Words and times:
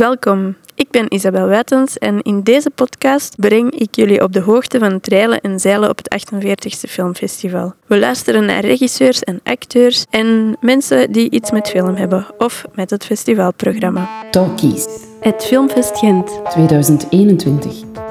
Welkom, 0.00 0.56
ik 0.74 0.90
ben 0.90 1.14
Isabel 1.14 1.46
Wettens 1.46 1.98
en 1.98 2.22
in 2.22 2.42
deze 2.42 2.70
podcast 2.70 3.36
breng 3.36 3.70
ik 3.70 3.94
jullie 3.94 4.22
op 4.22 4.32
de 4.32 4.40
hoogte 4.40 4.78
van 4.78 4.92
het 4.92 5.06
reilen 5.06 5.40
en 5.40 5.60
zeilen 5.60 5.88
op 5.88 6.00
het 6.02 6.26
48e 6.32 6.90
Filmfestival. 6.90 7.74
We 7.86 7.98
luisteren 7.98 8.44
naar 8.44 8.64
regisseurs 8.64 9.20
en 9.20 9.40
acteurs 9.44 10.04
en 10.10 10.56
mensen 10.60 11.12
die 11.12 11.30
iets 11.30 11.50
met 11.50 11.68
film 11.68 11.94
hebben 11.94 12.26
of 12.38 12.64
met 12.74 12.90
het 12.90 13.04
festivalprogramma. 13.04 14.08
Talkies. 14.30 14.86
Het 15.20 15.44
Filmfest 15.44 15.98
Gent 15.98 16.40
2021. 16.50 18.09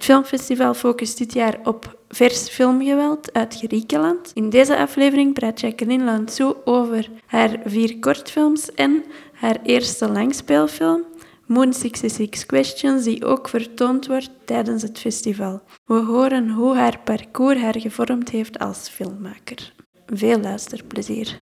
Het 0.00 0.08
filmfestival 0.08 0.74
focust 0.74 1.18
dit 1.18 1.32
jaar 1.32 1.58
op 1.64 1.98
vers 2.08 2.48
filmgeweld 2.48 3.32
uit 3.32 3.56
Griekenland. 3.56 4.30
In 4.34 4.50
deze 4.50 4.76
aflevering 4.76 5.34
praat 5.34 5.60
Jacqueline 5.60 6.04
Lansou 6.04 6.56
over 6.64 7.08
haar 7.26 7.60
vier 7.64 7.98
kortfilms 7.98 8.74
en 8.74 9.04
haar 9.32 9.56
eerste 9.62 10.08
langspeelfilm, 10.08 11.04
Moon 11.46 11.72
66 11.72 12.46
Questions, 12.46 13.04
die 13.04 13.24
ook 13.24 13.48
vertoond 13.48 14.06
wordt 14.06 14.30
tijdens 14.44 14.82
het 14.82 14.98
festival. 14.98 15.62
We 15.84 15.94
horen 15.94 16.50
hoe 16.50 16.74
haar 16.74 16.98
parcours 17.04 17.60
haar 17.60 17.80
gevormd 17.80 18.30
heeft 18.30 18.58
als 18.58 18.88
filmmaker. 18.88 19.72
Veel 20.06 20.40
luisterplezier. 20.40 21.38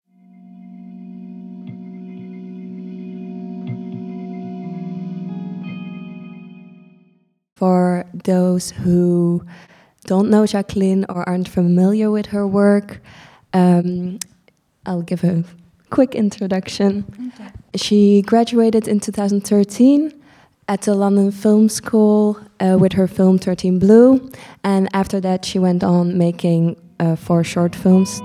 For 7.57 8.05
those 8.13 8.73
who 8.73 9.45
don't 10.07 10.29
know 10.29 10.45
Jacqueline 10.45 11.07
or 11.09 11.29
aren't 11.29 11.49
familiar 11.49 12.11
with 12.11 12.27
her 12.27 12.47
work, 12.47 13.01
um, 13.53 14.19
I'll 14.87 15.03
give 15.03 15.23
a 15.23 15.45
quick 15.91 16.17
introduction. 16.17 17.05
Okay. 17.35 17.51
She 17.77 18.23
graduated 18.23 18.89
in 18.89 18.99
2013 18.99 20.13
at 20.67 20.83
the 20.83 20.95
London 20.95 21.31
Film 21.31 21.69
School 21.69 22.39
uh, 22.59 22.77
with 22.81 22.95
her 22.95 23.07
film 23.07 23.39
13 23.39 23.79
Blue, 23.79 24.31
and 24.65 24.89
after 24.93 25.21
that, 25.21 25.45
she 25.45 25.61
went 25.61 25.85
on 25.85 26.19
making 26.19 26.77
uh, 26.99 27.15
four 27.15 27.45
short 27.45 27.77
films. 27.77 28.21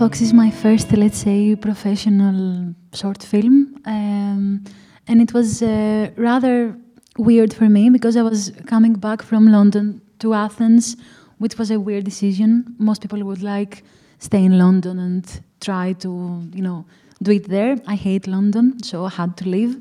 Fox 0.00 0.20
is 0.20 0.32
my 0.32 0.50
first, 0.50 0.90
let's 0.92 1.18
say, 1.18 1.54
professional 1.54 2.74
short 2.92 3.22
film. 3.22 3.80
Um, 3.84 4.64
and 5.08 5.20
it 5.20 5.32
was 5.32 5.62
uh, 5.62 6.10
rather 6.16 6.76
weird 7.18 7.52
for 7.52 7.68
me 7.68 7.90
because 7.90 8.16
I 8.16 8.22
was 8.22 8.52
coming 8.66 8.94
back 8.94 9.22
from 9.22 9.50
London 9.50 10.00
to 10.20 10.34
Athens, 10.34 10.96
which 11.38 11.58
was 11.58 11.70
a 11.70 11.78
weird 11.78 12.04
decision. 12.04 12.74
Most 12.78 13.02
people 13.02 13.22
would 13.24 13.42
like 13.42 13.82
stay 14.18 14.44
in 14.44 14.58
London 14.58 14.98
and 14.98 15.42
try 15.60 15.92
to, 15.94 16.42
you 16.54 16.62
know, 16.62 16.84
do 17.22 17.32
it 17.32 17.48
there. 17.48 17.76
I 17.86 17.94
hate 17.94 18.26
London, 18.26 18.82
so 18.82 19.04
I 19.04 19.10
had 19.10 19.36
to 19.38 19.48
leave. 19.48 19.76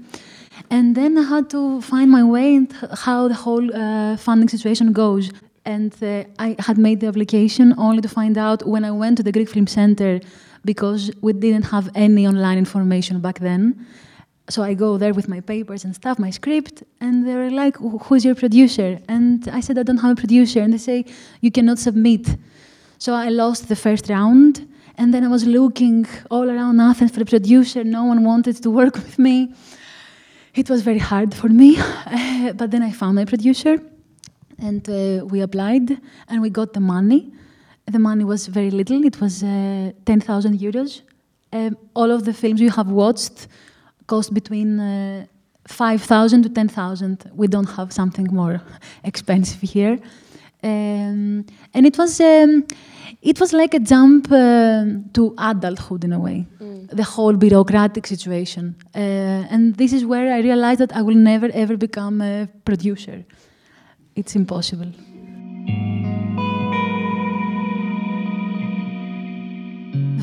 And 0.69 0.95
then 0.95 1.17
I 1.17 1.23
had 1.23 1.49
to 1.51 1.81
find 1.81 2.09
my 2.09 2.23
way 2.23 2.55
and 2.55 2.73
how 2.93 3.27
the 3.27 3.33
whole 3.33 3.75
uh, 3.75 4.17
funding 4.17 4.49
situation 4.49 4.91
goes. 4.93 5.31
And 5.65 5.95
uh, 6.01 6.23
I 6.39 6.55
had 6.59 6.77
made 6.77 7.01
the 7.01 7.07
application 7.07 7.75
only 7.77 8.01
to 8.01 8.09
find 8.09 8.37
out 8.37 8.67
when 8.67 8.83
I 8.83 8.91
went 8.91 9.17
to 9.17 9.23
the 9.23 9.31
Greek 9.31 9.49
Film 9.49 9.67
Center 9.67 10.19
because 10.65 11.11
we 11.21 11.33
didn't 11.33 11.65
have 11.65 11.89
any 11.95 12.27
online 12.27 12.57
information 12.57 13.19
back 13.19 13.39
then 13.39 13.85
so 14.51 14.63
I 14.63 14.73
go 14.73 14.97
there 14.97 15.13
with 15.13 15.27
my 15.27 15.39
papers 15.39 15.85
and 15.85 15.95
stuff, 15.95 16.19
my 16.19 16.29
script, 16.29 16.83
and 16.99 17.25
they're 17.25 17.49
like, 17.49 17.77
"Who's 17.77 18.23
your 18.25 18.35
producer?" 18.35 18.99
And 19.07 19.47
I 19.47 19.61
said, 19.61 19.77
"I 19.77 19.83
don't 19.83 20.01
have 20.05 20.11
a 20.17 20.19
producer." 20.23 20.59
And 20.61 20.73
they 20.73 20.83
say, 20.91 21.05
"You 21.39 21.51
cannot 21.51 21.79
submit." 21.79 22.23
So 22.97 23.13
I 23.13 23.29
lost 23.29 23.67
the 23.67 23.75
first 23.75 24.09
round, 24.09 24.67
and 24.97 25.13
then 25.13 25.23
I 25.23 25.27
was 25.27 25.45
looking 25.45 26.05
all 26.29 26.47
around 26.49 26.79
Athens 26.79 27.11
for 27.11 27.21
a 27.21 27.25
producer. 27.25 27.83
No 27.83 28.03
one 28.03 28.23
wanted 28.23 28.61
to 28.63 28.69
work 28.81 28.95
with 28.95 29.17
me. 29.17 29.53
It 30.53 30.69
was 30.69 30.81
very 30.81 30.99
hard 31.11 31.33
for 31.33 31.49
me, 31.49 31.77
but 32.59 32.71
then 32.71 32.83
I 32.83 32.91
found 32.91 33.15
my 33.15 33.25
producer, 33.25 33.81
and 34.59 34.83
uh, 34.89 35.25
we 35.31 35.41
applied, 35.41 35.87
and 36.27 36.41
we 36.41 36.49
got 36.49 36.73
the 36.73 36.81
money. 36.95 37.31
The 37.85 37.99
money 37.99 38.25
was 38.25 38.47
very 38.47 38.71
little; 38.71 39.05
it 39.05 39.21
was 39.21 39.43
uh, 39.43 39.91
ten 40.05 40.19
thousand 40.19 40.59
euros. 40.59 41.01
Um, 41.53 41.77
all 41.93 42.11
of 42.11 42.23
the 42.23 42.33
films 42.33 42.61
you 42.61 42.69
have 42.69 42.89
watched 42.89 43.47
cost 44.11 44.33
between 44.33 44.79
uh, 44.79 45.25
5,000 45.67 46.43
to 46.43 46.49
10,000. 46.49 47.31
We 47.33 47.47
don't 47.47 47.69
have 47.77 47.89
something 47.93 48.27
more 48.31 48.61
expensive 49.03 49.61
here. 49.61 49.99
Um, 50.63 51.45
and 51.73 51.85
it 51.89 51.97
was 51.97 52.21
um, 52.21 52.65
it 53.21 53.39
was 53.39 53.51
like 53.51 53.73
a 53.73 53.79
jump 53.79 54.31
uh, 54.31 54.85
to 55.15 55.33
adulthood 55.51 56.03
in 56.03 56.13
a 56.13 56.19
way, 56.19 56.45
mm. 56.59 56.87
the 56.99 57.03
whole 57.03 57.35
bureaucratic 57.45 58.05
situation. 58.05 58.75
Uh, 58.95 59.53
and 59.53 59.75
this 59.81 59.91
is 59.91 60.05
where 60.05 60.27
I 60.37 60.39
realized 60.49 60.79
that 60.83 60.91
I 60.99 61.01
will 61.01 61.19
never 61.31 61.49
ever 61.63 61.77
become 61.77 62.21
a 62.21 62.47
producer. 62.63 63.17
It's 64.15 64.35
impossible. 64.35 64.91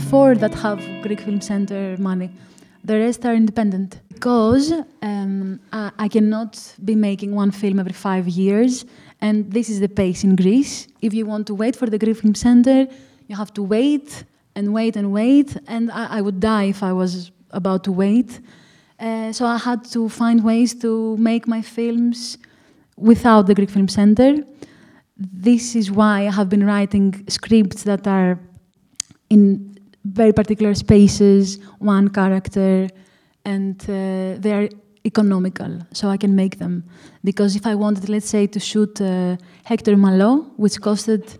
Four 0.09 0.37
that 0.37 0.55
have 0.65 0.79
Greek 1.03 1.21
Film 1.21 1.41
Center 1.41 1.97
money 1.99 2.31
the 2.89 2.99
rest 2.99 3.25
are 3.27 3.35
independent 3.35 4.01
because 4.09 4.73
um, 5.03 5.61
I, 5.73 5.93
I, 5.99 6.09
cannot 6.09 6.53
be 6.85 6.95
making 6.95 7.35
one 7.35 7.51
film 7.51 7.79
every 7.79 7.93
five 7.93 8.27
years, 8.27 8.87
and 9.21 9.53
this 9.53 9.69
is 9.69 9.79
the 9.81 9.89
pace 9.89 10.25
in 10.25 10.35
Greece. 10.35 10.89
If 11.03 11.13
you 11.13 11.27
want 11.27 11.47
to 11.49 11.55
wait 11.55 11.77
for 11.77 11.87
the 11.87 11.99
Greek 11.99 12.17
Film 12.17 12.35
Center, 12.35 12.87
you 13.29 13.37
have 13.37 13.53
to 13.55 13.63
wait 13.63 14.25
and 14.57 14.73
wait 14.73 14.97
and 14.97 15.13
wait, 15.13 15.57
and 15.67 15.93
I, 15.93 16.19
I 16.19 16.21
would 16.23 16.41
die 16.41 16.65
if 16.65 16.83
I 16.83 16.93
was 16.93 17.31
about 17.51 17.85
to 17.85 17.93
wait. 17.93 18.41
Uh, 18.99 19.33
so 19.33 19.45
I 19.45 19.59
had 19.59 19.85
to 19.93 20.09
find 20.09 20.43
ways 20.43 20.75
to 20.81 21.17
make 21.19 21.47
my 21.47 21.61
films 21.63 22.39
without 22.97 23.47
the 23.47 23.55
Greek 23.55 23.71
Film 23.71 23.89
Center. 23.89 24.31
This 25.17 25.77
is 25.77 25.91
why 25.91 26.27
I 26.27 26.33
have 26.33 26.49
been 26.49 26.65
writing 26.65 27.25
scripts 27.29 27.83
that 27.83 28.07
are 28.07 28.41
in 29.29 29.78
very 30.13 30.33
particular 30.33 30.75
spaces, 30.75 31.59
one 31.79 32.09
character, 32.09 32.89
and 33.45 33.81
uh, 33.83 34.39
they 34.39 34.53
are 34.53 34.69
economical, 35.05 35.79
so 35.93 36.09
I 36.09 36.17
can 36.17 36.35
make 36.35 36.59
them. 36.59 36.85
Because 37.25 37.57
if 37.57 37.67
I 37.67 37.75
wanted, 37.75 38.09
let's 38.09 38.29
say, 38.29 38.47
to 38.47 38.61
shoot 38.61 39.01
uh, 39.01 39.37
Hector 39.65 39.97
Malot, 39.97 40.47
which 40.57 40.81
costed 40.81 41.39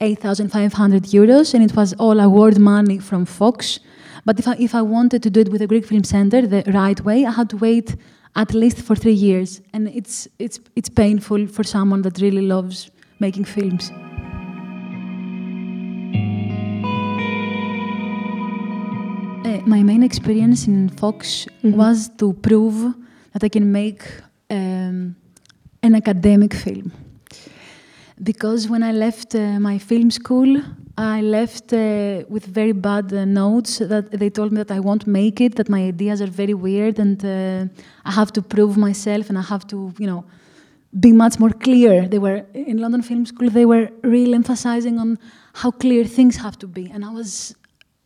8,500 0.00 1.04
euros, 1.04 1.54
and 1.54 1.62
it 1.62 1.74
was 1.76 1.94
all 1.94 2.18
award 2.20 2.58
money 2.58 2.98
from 2.98 3.24
Fox, 3.24 3.80
but 4.24 4.38
if 4.38 4.46
I, 4.46 4.56
if 4.58 4.74
I 4.74 4.82
wanted 4.82 5.22
to 5.22 5.30
do 5.30 5.40
it 5.40 5.50
with 5.50 5.62
a 5.62 5.66
Greek 5.66 5.86
Film 5.86 6.04
Center 6.04 6.46
the 6.46 6.62
right 6.72 7.00
way, 7.00 7.26
I 7.26 7.32
had 7.32 7.50
to 7.50 7.56
wait 7.56 7.96
at 8.34 8.54
least 8.54 8.78
for 8.78 8.96
three 8.96 9.12
years, 9.12 9.60
and 9.72 9.88
it's, 9.88 10.28
it's, 10.38 10.58
it's 10.74 10.88
painful 10.88 11.46
for 11.48 11.64
someone 11.64 12.02
that 12.02 12.20
really 12.20 12.42
loves 12.42 12.90
making 13.18 13.44
films. 13.44 13.90
My 19.66 19.82
main 19.82 20.02
experience 20.02 20.66
in 20.66 20.88
Fox 20.88 21.46
mm-hmm. 21.46 21.76
was 21.76 22.08
to 22.18 22.32
prove 22.32 22.94
that 23.32 23.44
I 23.44 23.48
can 23.48 23.70
make 23.70 24.02
um, 24.50 25.16
an 25.82 25.94
academic 25.94 26.54
film. 26.54 26.92
Because 28.22 28.68
when 28.68 28.82
I 28.82 28.92
left 28.92 29.34
uh, 29.34 29.58
my 29.58 29.78
film 29.78 30.10
school, 30.10 30.60
I 30.96 31.22
left 31.22 31.72
uh, 31.72 32.24
with 32.28 32.44
very 32.46 32.72
bad 32.72 33.12
uh, 33.12 33.24
notes 33.24 33.78
that 33.78 34.10
they 34.10 34.30
told 34.30 34.52
me 34.52 34.58
that 34.58 34.70
I 34.70 34.80
won't 34.80 35.06
make 35.06 35.40
it, 35.40 35.56
that 35.56 35.68
my 35.68 35.82
ideas 35.88 36.20
are 36.20 36.30
very 36.30 36.54
weird, 36.54 36.98
and 36.98 37.24
uh, 37.24 37.66
I 38.04 38.12
have 38.12 38.32
to 38.34 38.42
prove 38.42 38.76
myself, 38.76 39.28
and 39.28 39.38
I 39.38 39.42
have 39.42 39.66
to, 39.68 39.92
you 39.98 40.06
know, 40.06 40.24
be 41.00 41.12
much 41.12 41.38
more 41.38 41.50
clear. 41.50 42.06
They 42.06 42.18
were 42.18 42.44
in 42.52 42.78
London 42.78 43.02
Film 43.02 43.24
School. 43.26 43.48
They 43.50 43.64
were 43.64 43.90
really 44.02 44.34
emphasizing 44.34 44.98
on 44.98 45.18
how 45.54 45.70
clear 45.70 46.04
things 46.04 46.36
have 46.36 46.58
to 46.58 46.66
be, 46.66 46.90
and 46.90 47.04
I 47.04 47.10
was 47.10 47.56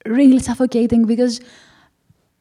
really 0.09 0.39
suffocating 0.39 1.07
because 1.07 1.41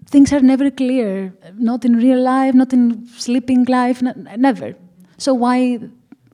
things 0.08 0.32
are 0.34 0.42
never 0.42 0.70
clear, 0.72 1.34
not 1.58 1.86
in 1.86 1.96
real 1.96 2.22
life, 2.22 2.54
not 2.54 2.74
in 2.74 3.08
sleeping 3.18 3.66
life, 3.66 4.02
never. 4.38 4.76
So 5.18 5.34
why 5.34 5.80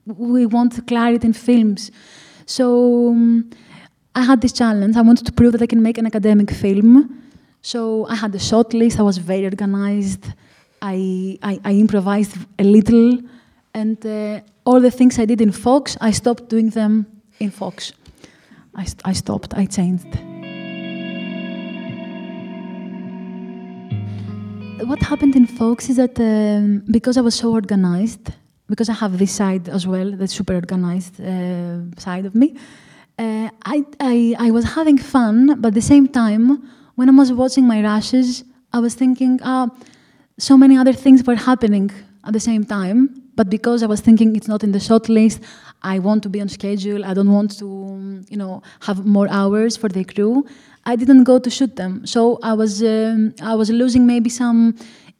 we 0.06 0.46
want 0.46 0.86
clarity 0.86 1.26
in 1.26 1.32
films? 1.32 1.90
So 2.46 3.08
um, 3.10 3.50
I 4.14 4.22
had 4.22 4.40
this 4.40 4.52
challenge. 4.52 4.96
I 4.96 5.02
wanted 5.02 5.26
to 5.26 5.32
prove 5.32 5.52
that 5.52 5.62
I 5.62 5.66
can 5.66 5.82
make 5.82 5.98
an 5.98 6.06
academic 6.06 6.50
film. 6.50 7.22
So 7.62 8.06
I 8.06 8.16
had 8.16 8.34
a 8.34 8.38
short 8.38 8.74
list. 8.74 8.98
I 8.98 9.02
was 9.02 9.18
very 9.18 9.44
organized. 9.44 10.26
I, 10.82 11.38
I, 11.42 11.60
I 11.64 11.72
improvised 11.72 12.36
a 12.58 12.64
little. 12.64 13.18
And 13.74 14.04
uh, 14.04 14.40
all 14.64 14.80
the 14.80 14.90
things 14.90 15.18
I 15.18 15.24
did 15.24 15.40
in 15.40 15.52
Fox, 15.52 15.96
I 16.00 16.10
stopped 16.10 16.48
doing 16.48 16.70
them 16.70 17.06
in 17.38 17.50
Fox. 17.50 17.92
I, 18.74 18.86
I 19.04 19.12
stopped, 19.12 19.54
I 19.54 19.66
changed. 19.66 20.31
What 24.84 25.00
happened 25.02 25.36
in 25.36 25.46
Fox 25.46 25.88
is 25.88 25.96
that 25.96 26.18
um, 26.18 26.82
because 26.90 27.16
I 27.16 27.20
was 27.20 27.34
so 27.34 27.52
organized, 27.52 28.30
because 28.68 28.88
I 28.88 28.94
have 28.94 29.18
this 29.18 29.32
side 29.32 29.68
as 29.68 29.86
well, 29.86 30.10
the 30.10 30.28
super 30.28 30.54
organized 30.54 31.20
uh, 31.20 31.78
side 31.98 32.26
of 32.26 32.34
me. 32.34 32.56
Uh, 33.18 33.48
I, 33.64 33.84
I, 34.00 34.34
I 34.38 34.50
was 34.50 34.64
having 34.64 34.98
fun, 34.98 35.60
but 35.60 35.68
at 35.68 35.74
the 35.74 35.82
same 35.82 36.08
time, 36.08 36.68
when 36.94 37.08
I 37.08 37.12
was 37.12 37.32
watching 37.32 37.66
my 37.66 37.82
rashes, 37.82 38.44
I 38.72 38.78
was 38.78 38.94
thinking, 38.94 39.40
ah, 39.44 39.68
so 40.38 40.56
many 40.56 40.76
other 40.76 40.92
things 40.92 41.22
were 41.24 41.36
happening 41.36 41.90
at 42.24 42.32
the 42.32 42.40
same 42.40 42.64
time. 42.64 43.22
But 43.34 43.48
because 43.50 43.82
I 43.82 43.86
was 43.86 44.00
thinking 44.00 44.36
it's 44.36 44.48
not 44.48 44.62
in 44.62 44.72
the 44.72 44.80
shot 44.80 45.08
list, 45.08 45.40
I 45.82 45.98
want 45.98 46.22
to 46.24 46.28
be 46.28 46.40
on 46.40 46.48
schedule. 46.48 47.04
I 47.04 47.14
don't 47.14 47.32
want 47.32 47.58
to, 47.58 47.66
you 48.28 48.36
know, 48.36 48.62
have 48.80 49.04
more 49.04 49.28
hours 49.30 49.76
for 49.76 49.88
the 49.88 50.04
crew. 50.04 50.46
I 50.84 50.96
didn't 50.96 51.24
go 51.24 51.38
to 51.38 51.50
shoot 51.50 51.76
them, 51.76 52.06
so 52.06 52.38
I 52.42 52.54
was 52.54 52.82
um, 52.82 53.34
I 53.42 53.54
was 53.54 53.70
losing 53.70 54.06
maybe 54.06 54.30
some 54.30 54.74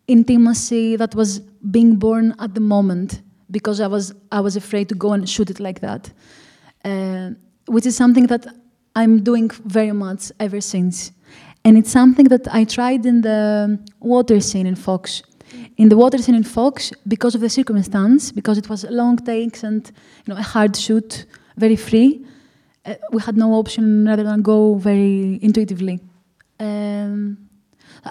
intimacy 0.09 0.97
that 0.97 1.15
was 1.15 1.41
being 1.71 1.97
born 1.97 2.35
at 2.39 2.55
the 2.55 2.61
moment 2.61 3.23
because 3.51 3.81
I 3.81 3.87
was 3.87 4.13
I 4.33 4.41
was 4.41 4.57
afraid 4.57 4.89
to 4.89 4.95
go 4.95 5.13
and 5.13 5.29
shoot 5.29 5.51
it 5.51 5.61
like 5.61 5.81
that, 5.81 6.11
uh, 6.85 7.31
which 7.67 7.87
is 7.87 7.97
something 7.97 8.27
that 8.27 8.47
I'm 8.97 9.23
doing 9.23 9.51
very 9.65 9.93
much 9.93 10.33
ever 10.41 10.61
since, 10.61 11.13
and 11.65 11.79
it's 11.79 11.91
something 11.91 12.27
that 12.29 12.49
I 12.53 12.65
tried 12.65 13.07
in 13.07 13.21
the 13.21 13.79
water 14.01 14.41
scene 14.41 14.67
in 14.67 14.75
Fox. 14.75 15.23
In 15.77 15.89
the 15.91 15.97
water 15.97 16.19
scene 16.19 16.35
in 16.35 16.45
Fox, 16.45 16.93
because 17.07 17.35
of 17.35 17.41
the 17.41 17.49
circumstance, 17.49 18.33
because 18.33 18.59
it 18.59 18.69
was 18.69 18.85
a 18.85 18.91
long 18.91 19.19
takes 19.19 19.63
and 19.63 19.87
you 20.25 20.35
know 20.35 20.41
a 20.41 20.43
hard 20.43 20.77
shoot, 20.77 21.27
very 21.57 21.77
free, 21.77 22.25
uh, 22.85 22.95
we 23.13 23.21
had 23.23 23.37
no 23.37 23.53
option 23.55 24.07
rather 24.07 24.23
than 24.25 24.43
go 24.43 24.75
very 24.75 25.39
intuitively. 25.43 26.01
Um, 26.59 27.39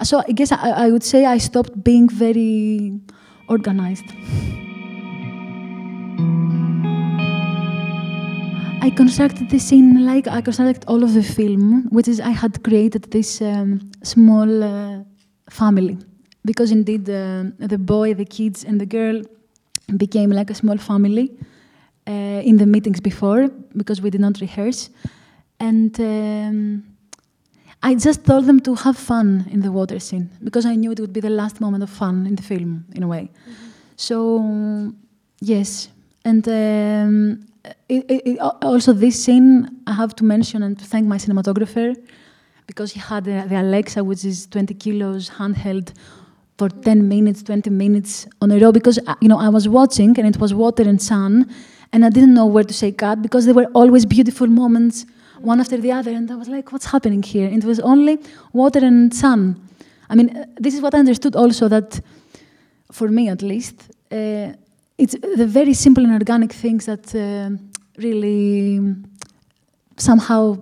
so 0.04 0.24
I 0.28 0.32
guess 0.32 0.52
I, 0.52 0.70
I 0.86 0.92
would 0.92 1.04
say 1.04 1.26
I 1.26 1.38
stopped 1.38 1.84
being 1.84 2.08
very 2.10 3.00
organized. 3.50 4.06
I 8.84 8.90
constructed 8.90 9.50
the 9.50 9.60
scene 9.60 10.06
like 10.06 10.28
I 10.28 10.42
constructed 10.42 10.86
all 10.88 11.04
of 11.04 11.14
the 11.14 11.22
film, 11.22 11.88
which 11.92 12.08
is 12.08 12.20
I 12.20 12.32
had 12.32 12.64
created 12.64 13.12
this 13.12 13.42
um, 13.42 13.92
small 14.04 14.64
uh, 14.64 15.04
family 15.50 15.98
because 16.46 16.72
indeed 16.72 17.08
uh, 17.08 17.44
the 17.60 17.78
boy, 17.78 18.16
the 18.16 18.26
kids, 18.26 18.64
and 18.64 18.82
the 18.82 18.88
girl 18.88 19.22
became 19.98 20.32
like 20.32 20.50
a 20.50 20.56
small 20.56 20.78
family 20.78 21.32
uh, 22.08 22.12
in 22.50 22.58
the 22.58 22.66
meetings 22.66 23.00
before 23.00 23.48
because 23.76 24.02
we 24.02 24.10
did 24.10 24.22
not 24.22 24.40
rehearse, 24.40 24.90
and. 25.60 26.00
Um, 26.00 26.84
I 27.84 27.96
just 27.96 28.26
told 28.26 28.46
them 28.46 28.60
to 28.60 28.76
have 28.76 28.96
fun 28.96 29.48
in 29.50 29.62
the 29.62 29.72
water 29.72 30.00
scene 30.00 30.30
because 30.44 30.68
I 30.68 30.76
knew 30.76 30.92
it 30.92 31.00
would 31.00 31.14
be 31.14 31.20
the 31.20 31.32
last 31.32 31.60
moment 31.60 31.82
of 31.82 31.90
fun 31.90 32.28
in 32.28 32.36
the 32.36 32.44
film, 32.44 32.86
in 32.94 33.02
a 33.02 33.08
way. 33.08 33.32
Mm-hmm. 33.32 33.54
So, 33.96 34.94
yes. 35.40 35.90
And 36.24 36.48
um, 36.48 37.46
it, 37.90 38.06
it, 38.08 38.40
also, 38.40 38.94
this 38.94 39.24
scene, 39.24 39.68
I 39.88 39.94
have 39.94 40.16
to 40.18 40.24
mention 40.24 40.64
and 40.64 40.78
to 40.78 40.86
thank 40.86 41.08
my 41.08 41.18
cinematographer 41.18 41.96
because 42.68 42.92
he 42.92 43.00
had 43.00 43.26
the, 43.26 43.46
the 43.48 43.60
Alexa, 43.60 44.04
which 44.04 44.26
is 44.26 44.48
20 44.48 44.74
kilos 44.76 45.30
handheld 45.30 45.94
for 46.58 46.70
10 46.70 47.08
minutes, 47.08 47.42
20 47.44 47.70
minutes 47.72 48.28
on 48.42 48.52
a 48.52 48.60
row 48.60 48.72
because 48.72 49.00
uh, 49.08 49.16
you 49.20 49.28
know 49.28 49.40
I 49.40 49.50
was 49.50 49.68
watching 49.68 50.18
and 50.20 50.28
it 50.28 50.40
was 50.40 50.54
water 50.54 50.84
and 50.84 51.02
sun, 51.02 51.52
and 51.94 52.06
I 52.06 52.10
didn't 52.10 52.34
know 52.34 52.46
where 52.46 52.64
to 52.64 52.74
say 52.74 52.92
God 52.92 53.22
because 53.22 53.46
there 53.46 53.54
were 53.54 53.70
always 53.74 54.06
beautiful 54.06 54.48
moments 54.48 55.06
one 55.40 55.60
after 55.60 55.78
the 55.78 55.92
other. 55.92 56.12
And 56.12 56.30
I 56.32 56.36
was 56.36 56.48
like, 56.48 56.72
what's 56.72 56.86
happening 56.86 57.24
here? 57.24 57.48
And 57.48 57.64
it 57.64 57.68
was 57.68 57.80
only 57.80 58.20
water 58.54 58.80
and 58.80 59.14
sun. 59.14 59.62
I 60.10 60.16
mean, 60.16 60.46
this 60.58 60.74
is 60.74 60.82
what 60.82 60.94
I 60.94 61.00
understood 61.00 61.36
also 61.36 61.68
that, 61.68 62.00
for 62.92 63.08
me 63.08 63.30
at 63.30 63.42
least, 63.42 63.90
uh, 64.12 64.54
it's 64.98 65.16
the 65.36 65.48
very 65.48 65.74
simple 65.74 66.04
and 66.04 66.14
organic 66.14 66.54
things 66.54 66.86
that 66.86 67.16
uh, 67.16 67.50
really 67.98 68.96
somehow 69.98 70.58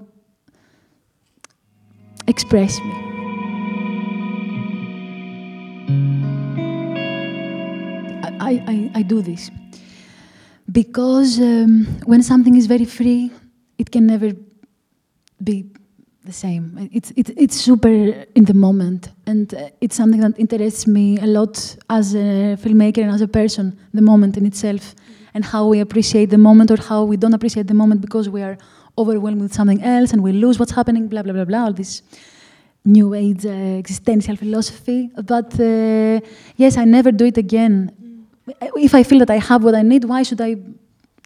express 2.28 2.80
me. 2.80 2.94
I, 8.42 8.64
I, 8.68 8.92
I 8.96 9.02
do 9.04 9.22
this 9.22 9.52
because 10.72 11.40
um, 11.40 11.86
when 12.06 12.22
something 12.22 12.56
is 12.56 12.68
very 12.68 12.86
free, 12.86 13.32
it 13.78 13.92
can 13.92 14.06
never 14.06 14.32
be 15.44 15.66
the 16.26 16.34
same. 16.34 16.90
It's, 16.92 17.12
it, 17.12 17.30
it's 17.38 17.56
super 17.56 17.90
in 18.36 18.46
the 18.46 18.54
moment, 18.54 19.10
and 19.26 19.54
uh, 19.54 19.70
it's 19.82 19.96
something 19.96 20.22
that 20.22 20.38
interests 20.38 20.86
me 20.86 21.18
a 21.20 21.26
lot 21.26 21.78
as 21.90 22.14
a 22.14 22.58
filmmaker 22.62 23.00
and 23.00 23.12
as 23.12 23.22
a 23.22 23.28
person, 23.28 23.78
the 23.94 24.02
moment 24.02 24.38
in 24.38 24.46
itself, 24.46 24.96
mm-hmm. 24.96 25.14
and 25.34 25.46
how 25.46 25.68
we 25.68 25.80
appreciate 25.80 26.30
the 26.30 26.38
moment 26.38 26.72
or 26.72 26.78
how 26.78 27.04
we 27.04 27.18
don't 27.18 27.34
appreciate 27.34 27.68
the 27.68 27.74
moment 27.74 28.02
because 28.02 28.30
we 28.30 28.42
are 28.42 28.58
overwhelmed 28.98 29.42
with 29.42 29.54
something 29.54 29.82
else 29.82 30.12
and 30.12 30.22
we 30.22 30.34
lose 30.34 30.60
what's 30.60 30.74
happening, 30.74 31.08
blah, 31.08 31.24
blah, 31.24 31.34
blah, 31.34 31.46
blah, 31.46 31.64
all 31.66 31.74
this 31.74 32.02
new 32.86 33.14
age 33.14 33.46
uh, 33.46 33.50
existential 33.50 34.36
philosophy. 34.36 35.10
But 35.16 35.58
uh, 35.60 36.20
yes, 36.58 36.78
I 36.78 36.86
never 36.86 37.12
do 37.12 37.26
it 37.26 37.38
again. 37.38 37.92
If 38.76 38.96
I 38.96 39.04
feel 39.04 39.20
that 39.20 39.30
I 39.30 39.38
have 39.38 39.64
what 39.64 39.76
I 39.76 39.82
need, 39.82 40.06
why 40.06 40.24
should 40.24 40.42
I 40.42 40.56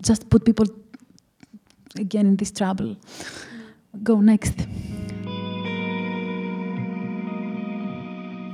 just 0.02 0.30
put 0.30 0.46
people 0.46 0.66
again 1.98 2.26
in 2.26 2.36
this 2.36 2.52
trouble? 2.52 2.98
go 4.02 4.20
next. 4.20 4.56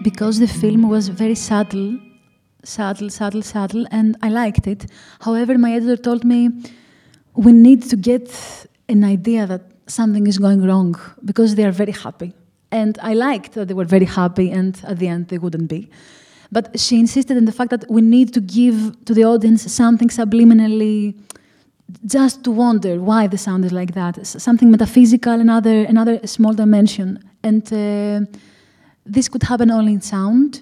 Because 0.02 0.40
the 0.40 0.48
film 0.48 0.90
was 0.90 1.10
very 1.10 1.36
subtle, 1.36 2.00
subtle, 2.64 3.10
subtle, 3.10 3.42
subtle, 3.42 3.86
and 3.92 4.18
I 4.22 4.30
liked 4.30 4.68
it. 4.68 4.86
However, 5.22 5.58
my 5.58 5.74
editor 5.74 5.98
told 5.98 6.24
me 6.24 6.50
we 7.36 7.52
need 7.52 7.84
to 7.84 7.96
get 7.96 8.30
an 8.88 9.04
idea 9.04 9.46
that 9.46 9.62
something 9.88 10.28
is 10.28 10.38
going 10.38 10.66
wrong 10.66 10.96
because 11.26 11.56
they 11.56 11.66
are 11.66 11.72
very 11.72 11.92
happy. 11.92 12.34
And 12.72 12.98
I 13.02 13.14
liked 13.14 13.54
that 13.54 13.68
they 13.68 13.74
were 13.74 13.86
very 13.86 14.06
happy, 14.06 14.52
and 14.52 14.80
at 14.84 15.00
the 15.00 15.08
end, 15.08 15.30
they 15.30 15.38
wouldn't 15.38 15.70
be. 15.70 15.90
But 16.52 16.80
she 16.80 17.00
insisted 17.00 17.38
in 17.38 17.46
the 17.46 17.52
fact 17.52 17.70
that 17.70 17.86
we 17.90 18.02
need 18.02 18.34
to 18.34 18.42
give 18.42 19.06
to 19.06 19.14
the 19.14 19.24
audience 19.24 19.72
something 19.72 20.10
subliminally 20.10 21.16
just 22.06 22.44
to 22.44 22.52
wonder 22.52 23.00
why 23.00 23.28
the 23.28 23.38
sound 23.38 23.66
is 23.66 23.72
like 23.72 23.94
that, 23.94 24.26
something 24.26 24.70
metaphysical, 24.72 25.34
another 25.34 25.86
another 25.86 26.26
small 26.28 26.54
dimension, 26.54 27.20
and 27.44 27.64
uh, 27.74 28.22
this 29.06 29.28
could 29.28 29.44
happen 29.44 29.72
only 29.72 29.94
in 29.94 30.02
sound. 30.02 30.62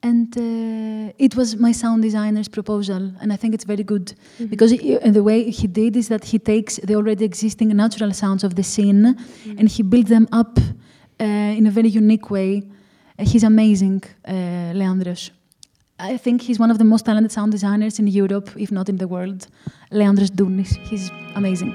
And 0.00 0.32
uh, 0.38 1.12
it 1.18 1.34
was 1.34 1.56
my 1.56 1.72
sound 1.72 2.02
designer's 2.02 2.48
proposal, 2.48 3.12
and 3.20 3.32
I 3.32 3.36
think 3.36 3.52
it's 3.54 3.64
very 3.64 3.82
good 3.82 4.06
mm-hmm. 4.06 4.46
because 4.46 4.70
he, 4.70 4.96
the 4.96 5.24
way 5.24 5.50
he 5.50 5.66
did 5.66 5.96
is 5.96 6.08
that 6.08 6.24
he 6.24 6.38
takes 6.38 6.76
the 6.76 6.94
already 6.94 7.24
existing 7.24 7.68
natural 7.76 8.12
sounds 8.12 8.44
of 8.44 8.54
the 8.54 8.62
scene 8.62 9.02
mm-hmm. 9.02 9.58
and 9.58 9.68
he 9.68 9.82
builds 9.82 10.08
them 10.08 10.28
up 10.30 10.56
uh, 11.20 11.24
in 11.24 11.66
a 11.66 11.70
very 11.70 11.88
unique 11.88 12.30
way. 12.30 12.62
He's 13.18 13.44
amazing, 13.44 14.02
uh, 14.26 14.72
Leandros. 14.74 15.30
I 15.98 16.16
think 16.16 16.42
he's 16.42 16.58
one 16.60 16.70
of 16.70 16.78
the 16.78 16.84
most 16.84 17.04
talented 17.04 17.32
sound 17.32 17.52
designers 17.52 17.98
in 17.98 18.06
Europe, 18.06 18.50
if 18.56 18.70
not 18.70 18.88
in 18.88 18.98
the 18.98 19.08
world. 19.08 19.48
Leandros 19.90 20.30
Dounis. 20.30 20.76
He's 20.88 21.10
amazing. 21.34 21.74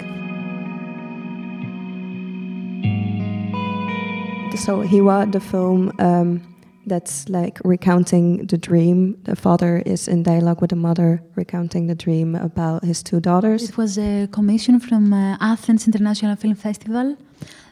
So 4.55 4.81
Hiwa, 4.81 5.29
the 5.29 5.41
film 5.41 5.91
um, 5.99 6.41
that's 6.85 7.27
like 7.27 7.59
recounting 7.65 8.47
the 8.47 8.57
dream. 8.57 9.17
The 9.23 9.35
father 9.35 9.83
is 9.85 10.07
in 10.07 10.23
dialogue 10.23 10.61
with 10.61 10.69
the 10.69 10.77
mother, 10.77 11.21
recounting 11.35 11.87
the 11.87 11.95
dream 11.95 12.35
about 12.35 12.85
his 12.85 13.03
two 13.03 13.19
daughters. 13.19 13.67
It 13.67 13.77
was 13.77 13.97
a 13.97 14.29
commission 14.31 14.79
from 14.79 15.11
uh, 15.11 15.37
Athens 15.41 15.85
International 15.85 16.37
Film 16.37 16.55
Festival 16.55 17.17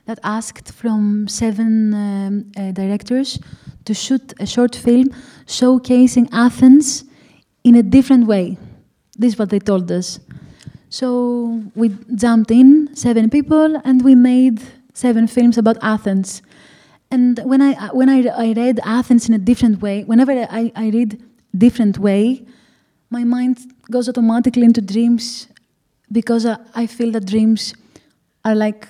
that 0.06 0.20
asked 0.24 0.72
from 0.72 1.28
seven 1.28 1.94
um, 1.94 2.52
uh, 2.58 2.72
directors 2.72 3.40
to 3.86 3.94
shoot 3.94 4.34
a 4.40 4.46
short 4.46 4.76
film 4.76 5.10
showcasing 5.46 6.28
Athens 6.32 7.04
in 7.64 7.76
a 7.76 7.84
different 7.84 8.28
way. 8.28 8.58
This 9.18 9.34
is 9.34 9.40
what 9.40 9.50
they 9.50 9.60
told 9.60 9.92
us. 9.92 10.20
So 10.90 11.62
we 11.76 11.96
jumped 12.16 12.52
in, 12.52 12.96
seven 12.96 13.30
people, 13.30 13.78
and 13.86 14.04
we 14.04 14.16
made 14.16 14.62
seven 14.94 15.28
films 15.28 15.58
about 15.58 15.78
Athens. 15.82 16.42
And 17.10 17.40
when 17.44 17.62
I 17.62 17.74
when 17.94 18.10
I, 18.10 18.28
I 18.28 18.54
read 18.54 18.80
Athens 18.84 19.28
in 19.28 19.34
a 19.34 19.38
different 19.38 19.82
way, 19.82 20.04
whenever 20.04 20.32
I, 20.32 20.72
I 20.76 20.90
read 20.90 21.22
different 21.58 21.98
way, 21.98 22.46
my 23.10 23.24
mind 23.24 23.60
goes 23.90 24.08
automatically 24.08 24.64
into 24.64 24.82
dreams 24.82 25.48
because 26.12 26.46
I, 26.46 26.58
I 26.74 26.88
feel 26.88 27.12
that 27.12 27.26
dreams 27.26 27.74
are 28.44 28.56
like 28.56 28.88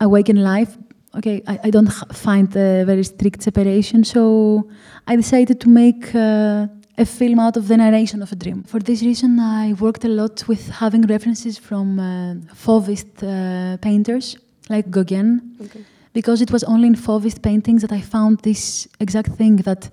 awaken 0.00 0.42
life. 0.42 0.76
Okay, 1.16 1.42
I, 1.46 1.58
I 1.64 1.70
don't 1.70 1.90
find 2.12 2.48
a 2.56 2.84
very 2.84 3.02
strict 3.02 3.42
separation, 3.42 4.04
so 4.04 4.68
I 5.06 5.16
decided 5.16 5.60
to 5.60 5.68
make 5.68 6.14
uh, 6.14 6.66
a 6.98 7.06
film 7.06 7.38
out 7.38 7.56
of 7.56 7.66
the 7.68 7.76
narration 7.76 8.22
of 8.22 8.30
a 8.32 8.36
dream. 8.36 8.62
For 8.64 8.78
this 8.78 9.02
reason, 9.02 9.40
I 9.40 9.72
worked 9.74 10.04
a 10.04 10.08
lot 10.08 10.46
with 10.46 10.68
having 10.68 11.02
references 11.02 11.56
from 11.58 11.98
uh, 11.98 12.34
Fauvist 12.54 13.22
uh, 13.22 13.78
painters 13.78 14.36
like 14.68 14.90
Gauguin, 14.90 15.56
okay. 15.62 15.84
because 16.12 16.42
it 16.42 16.50
was 16.50 16.62
only 16.64 16.88
in 16.88 16.94
Fauvist 16.94 17.40
paintings 17.42 17.80
that 17.82 17.92
I 17.92 18.00
found 18.00 18.40
this 18.40 18.86
exact 19.00 19.30
thing 19.32 19.56
that 19.56 19.90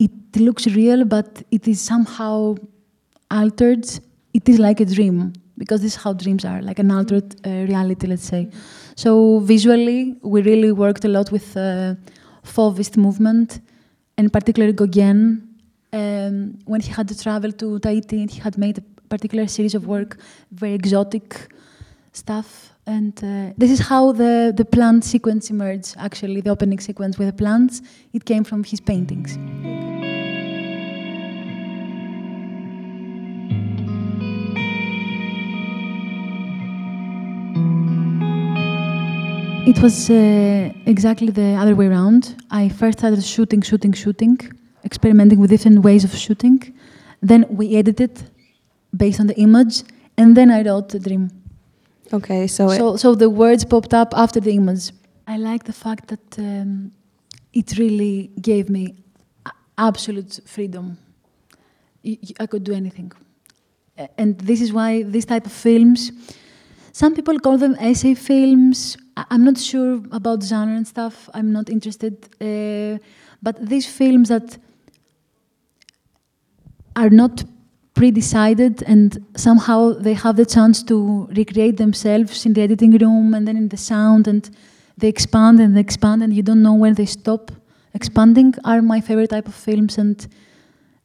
it 0.00 0.10
looks 0.36 0.66
real, 0.66 1.04
but 1.04 1.42
it 1.52 1.68
is 1.68 1.80
somehow 1.80 2.56
altered, 3.30 3.86
it 4.34 4.48
is 4.48 4.58
like 4.58 4.80
a 4.80 4.84
dream 4.84 5.32
because 5.62 5.80
this 5.84 5.92
is 5.94 6.02
how 6.02 6.12
dreams 6.12 6.44
are, 6.44 6.60
like 6.68 6.80
an 6.80 6.90
altered 6.90 7.28
uh, 7.46 7.50
reality, 7.72 8.08
let's 8.12 8.28
say. 8.34 8.42
So 8.96 9.10
visually, 9.54 10.00
we 10.22 10.42
really 10.42 10.72
worked 10.72 11.04
a 11.04 11.08
lot 11.16 11.30
with 11.30 11.56
uh, 11.56 11.94
Fauvist 12.54 12.96
movement, 12.96 13.60
and 14.18 14.32
particularly 14.32 14.72
Gauguin. 14.72 15.20
Um, 15.92 16.58
when 16.72 16.80
he 16.80 16.90
had 16.90 17.06
to 17.12 17.16
travel 17.24 17.52
to 17.52 17.78
Tahiti, 17.78 18.26
he 18.26 18.40
had 18.40 18.58
made 18.58 18.78
a 18.78 18.84
particular 19.08 19.46
series 19.46 19.74
of 19.76 19.86
work, 19.86 20.10
very 20.50 20.74
exotic 20.74 21.26
stuff. 22.12 22.48
And 22.84 23.14
uh, 23.22 23.54
this 23.56 23.70
is 23.70 23.80
how 23.90 24.10
the, 24.10 24.52
the 24.56 24.64
plant 24.64 25.04
sequence 25.04 25.48
emerged, 25.50 25.94
actually, 25.96 26.40
the 26.40 26.50
opening 26.50 26.80
sequence 26.80 27.18
with 27.18 27.28
the 27.28 27.38
plants. 27.44 27.82
It 28.12 28.24
came 28.24 28.42
from 28.42 28.64
his 28.64 28.80
paintings. 28.80 29.38
It 39.64 39.80
was 39.80 40.10
uh, 40.10 40.72
exactly 40.86 41.30
the 41.30 41.54
other 41.54 41.76
way 41.76 41.86
around. 41.86 42.34
I 42.50 42.68
first 42.68 42.98
started 42.98 43.24
shooting, 43.24 43.62
shooting, 43.62 43.92
shooting, 43.92 44.38
experimenting 44.84 45.38
with 45.38 45.50
different 45.50 45.78
ways 45.84 46.02
of 46.02 46.12
shooting. 46.16 46.58
Then 47.20 47.46
we 47.48 47.76
edited 47.76 48.28
based 48.96 49.20
on 49.20 49.28
the 49.28 49.36
image, 49.36 49.84
and 50.18 50.36
then 50.36 50.50
I 50.50 50.62
wrote 50.62 50.88
the 50.88 50.98
dream. 50.98 51.30
Okay, 52.12 52.48
so, 52.48 52.68
So, 52.70 52.96
so 52.96 53.14
the 53.14 53.30
words 53.30 53.64
popped 53.64 53.94
up 53.94 54.12
after 54.16 54.40
the 54.40 54.50
image. 54.50 54.90
I 55.28 55.36
like 55.36 55.62
the 55.62 55.72
fact 55.72 56.08
that 56.08 56.38
um, 56.40 56.90
it 57.52 57.78
really 57.78 58.32
gave 58.40 58.68
me 58.68 58.96
absolute 59.78 60.40
freedom. 60.44 60.98
I 62.40 62.46
could 62.46 62.64
do 62.64 62.72
anything. 62.72 63.12
And 64.18 64.36
this 64.38 64.60
is 64.60 64.72
why 64.72 65.04
this 65.04 65.24
type 65.24 65.46
of 65.46 65.52
films, 65.52 66.10
some 66.90 67.14
people 67.14 67.38
call 67.38 67.58
them 67.58 67.76
essay 67.78 68.14
films. 68.14 68.96
I'm 69.16 69.44
not 69.44 69.58
sure 69.58 70.00
about 70.10 70.42
genre 70.42 70.76
and 70.76 70.86
stuff. 70.86 71.28
I'm 71.34 71.52
not 71.52 71.68
interested. 71.68 72.14
Uh, 72.40 72.98
but 73.42 73.66
these 73.66 73.86
films 73.86 74.28
that 74.28 74.56
are 76.96 77.10
not 77.10 77.44
pre-decided 77.94 78.82
and 78.84 79.24
somehow 79.36 79.92
they 79.92 80.14
have 80.14 80.36
the 80.36 80.46
chance 80.46 80.82
to 80.82 81.26
recreate 81.36 81.76
themselves 81.76 82.46
in 82.46 82.52
the 82.54 82.62
editing 82.62 82.92
room 82.92 83.34
and 83.34 83.46
then 83.46 83.56
in 83.56 83.68
the 83.68 83.76
sound 83.76 84.26
and 84.26 84.50
they 84.96 85.08
expand 85.08 85.60
and 85.60 85.76
they 85.76 85.80
expand 85.80 86.22
and 86.22 86.32
you 86.32 86.42
don't 86.42 86.62
know 86.62 86.74
when 86.74 86.94
they 86.94 87.04
stop 87.04 87.50
expanding 87.92 88.54
are 88.64 88.80
my 88.80 89.00
favorite 89.00 89.30
type 89.30 89.46
of 89.46 89.54
films 89.54 89.98
and 89.98 90.26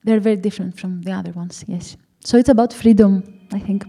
they're 0.03 0.21
very 0.21 0.37
different 0.37 0.79
from 0.79 1.01
the 1.01 1.11
other 1.11 1.31
ones 1.31 1.65
yes 1.67 1.97
so 2.21 2.37
it's 2.37 2.49
about 2.49 2.71
freedom 2.71 3.21
i 3.51 3.59
think 3.59 3.83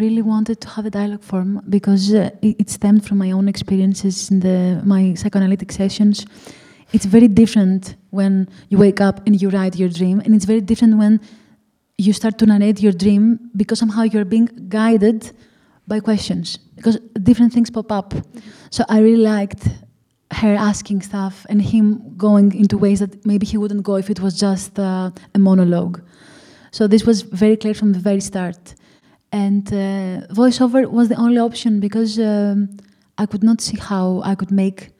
really 0.00 0.22
wanted 0.22 0.60
to 0.60 0.68
have 0.68 0.86
a 0.86 0.90
dialogue 0.90 1.22
form 1.22 1.62
because 1.68 2.14
uh, 2.14 2.30
it, 2.42 2.70
stemmed 2.70 3.06
from 3.06 3.18
my 3.18 3.30
own 3.30 3.48
experiences 3.48 4.30
in 4.30 4.40
the, 4.40 4.82
my 4.84 5.14
psychoanalytic 5.14 5.72
sessions. 5.72 6.26
It's 6.92 7.04
very 7.04 7.28
different 7.28 7.96
when 8.10 8.48
you 8.68 8.78
wake 8.78 9.00
up 9.00 9.26
and 9.26 9.40
you 9.40 9.50
write 9.50 9.76
your 9.76 9.88
dream, 9.88 10.20
and 10.20 10.34
it's 10.34 10.44
very 10.44 10.60
different 10.60 10.98
when 10.98 11.20
you 11.98 12.12
start 12.12 12.38
to 12.38 12.46
narrate 12.46 12.80
your 12.80 12.92
dream 12.92 13.50
because 13.56 13.78
somehow 13.78 14.02
you're 14.02 14.24
being 14.24 14.48
guided 14.68 15.32
by 15.88 16.00
questions 16.00 16.58
because 16.76 16.98
different 17.22 17.52
things 17.52 17.70
pop 17.70 17.90
up. 17.90 18.14
So 18.70 18.84
I 18.88 19.00
really 19.00 19.22
liked 19.22 19.68
her 20.32 20.54
asking 20.54 21.02
stuff 21.02 21.46
and 21.48 21.62
him 21.62 22.16
going 22.16 22.54
into 22.54 22.76
ways 22.76 23.00
that 23.00 23.24
maybe 23.24 23.46
he 23.46 23.56
wouldn't 23.56 23.82
go 23.82 23.96
if 23.96 24.10
it 24.10 24.20
was 24.20 24.38
just 24.38 24.78
uh, 24.78 25.10
a 25.34 25.38
monologue. 25.38 26.02
So 26.72 26.86
this 26.86 27.06
was 27.06 27.22
very 27.22 27.56
clear 27.56 27.74
from 27.74 27.92
the 27.92 27.98
very 27.98 28.20
start. 28.20 28.74
And 29.32 29.66
uh, 29.68 30.26
voiceover 30.32 30.90
was 30.90 31.08
the 31.08 31.16
only 31.16 31.38
option 31.38 31.80
because 31.80 32.18
um, 32.18 32.76
I 33.18 33.26
could 33.26 33.42
not 33.42 33.60
see 33.60 33.76
how 33.78 34.22
I 34.24 34.34
could 34.34 34.50
make 34.50 34.90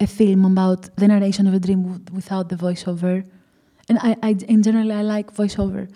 a 0.00 0.06
film 0.06 0.44
about 0.44 0.94
the 0.96 1.06
narration 1.06 1.46
of 1.46 1.54
a 1.54 1.60
dream 1.60 1.82
w- 1.82 2.04
without 2.12 2.48
the 2.48 2.56
voiceover. 2.56 3.24
And 3.88 3.98
I, 3.98 4.16
I, 4.22 4.36
in 4.48 4.62
general, 4.62 4.90
I 4.90 5.02
like 5.02 5.34
voiceover 5.34 5.88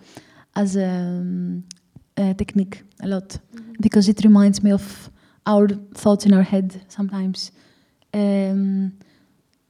as 0.55 0.77
a, 0.77 0.87
um, 0.87 1.65
a 2.17 2.35
technique 2.35 2.83
a 3.03 3.09
lot 3.09 3.39
because 3.81 4.09
it 4.09 4.23
reminds 4.23 4.63
me 4.63 4.71
of 4.71 5.11
our 5.47 5.69
thoughts 5.95 6.27
in 6.27 6.35
our 6.35 6.43
head 6.43 6.81
sometimes. 6.89 7.53
Um, 8.13 8.93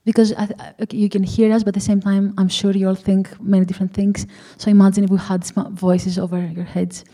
because 0.04 0.32
I, 0.32 0.48
okay, 0.80 0.96
you 0.96 1.08
can 1.08 1.22
hear 1.22 1.52
us, 1.52 1.62
but 1.62 1.68
at 1.68 1.74
the 1.74 1.80
same 1.80 2.00
time, 2.00 2.34
I'm 2.38 2.48
sure 2.48 2.72
you 2.72 2.88
all 2.88 2.94
think 2.94 3.38
many 3.40 3.66
different 3.66 3.92
things. 3.92 4.26
So 4.56 4.70
imagine 4.70 5.04
if 5.04 5.10
we 5.10 5.18
had 5.18 5.44
sm- 5.44 5.68
voices 5.74 6.18
over 6.18 6.38
your 6.40 6.64
heads. 6.64 7.04